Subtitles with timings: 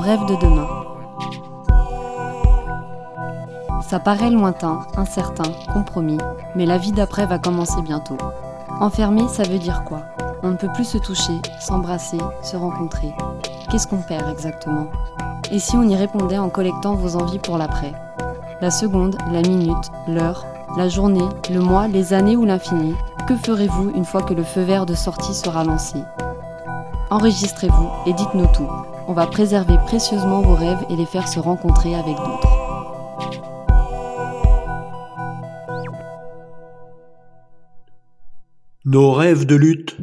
[0.00, 0.66] rêves de demain.
[3.88, 6.18] Ça paraît lointain, incertain, compromis,
[6.54, 8.16] mais la vie d'après va commencer bientôt.
[8.80, 10.00] Enfermé, ça veut dire quoi?
[10.42, 13.12] On ne peut plus se toucher, s'embrasser, se rencontrer.
[13.70, 14.86] Qu'est-ce qu'on perd exactement?
[15.52, 17.92] Et si on y répondait en collectant vos envies pour l'après?
[18.60, 20.46] La seconde, la minute, l'heure,
[20.76, 22.94] la journée, le mois, les années ou l'infini
[23.26, 25.98] Que ferez-vous une fois que le feu vert de sortie sera lancé?
[27.10, 28.68] Enregistrez-vous et dites-nous tout.
[29.10, 32.48] On va préserver précieusement vos rêves et les faire se rencontrer avec d'autres.
[38.84, 39.96] Nos rêves de lutte.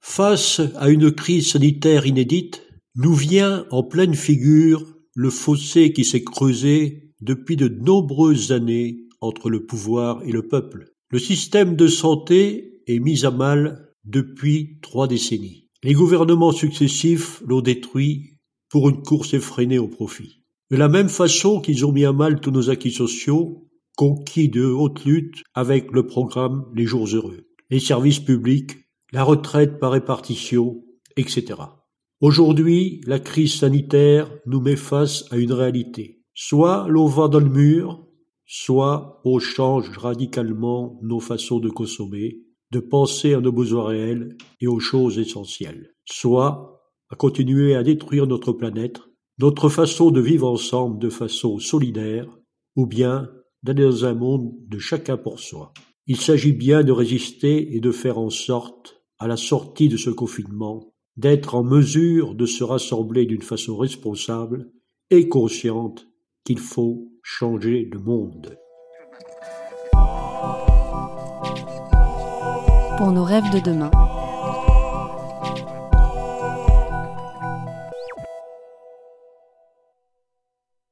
[0.00, 2.66] Face à une crise sanitaire inédite,
[2.96, 9.48] nous vient en pleine figure le fossé qui s'est creusé depuis de nombreuses années entre
[9.48, 10.86] le pouvoir et le peuple.
[11.08, 15.63] Le système de santé est mis à mal depuis trois décennies.
[15.84, 18.38] Les gouvernements successifs l'ont détruit
[18.70, 20.40] pour une course effrénée au profit.
[20.70, 24.64] De la même façon qu'ils ont mis à mal tous nos acquis sociaux, conquis de
[24.64, 28.78] haute lutte avec le programme Les Jours Heureux, les services publics,
[29.12, 30.82] la retraite par répartition,
[31.18, 31.60] etc.
[32.22, 36.22] Aujourd'hui, la crise sanitaire nous met face à une réalité.
[36.32, 38.08] Soit l'on va dans le mur,
[38.46, 42.38] soit on change radicalement nos façons de consommer,
[42.74, 48.26] de penser à nos besoins réels et aux choses essentielles, soit à continuer à détruire
[48.26, 49.00] notre planète,
[49.38, 52.26] notre façon de vivre ensemble de façon solidaire,
[52.74, 53.30] ou bien
[53.62, 55.72] d'aller dans un monde de chacun pour soi.
[56.08, 60.10] Il s'agit bien de résister et de faire en sorte, à la sortie de ce
[60.10, 64.72] confinement, d'être en mesure de se rassembler d'une façon responsable
[65.10, 66.08] et consciente
[66.44, 68.58] qu'il faut changer le monde.
[72.96, 73.90] Pour nos rêves de demain,